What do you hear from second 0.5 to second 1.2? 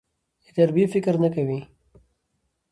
تربيې فکر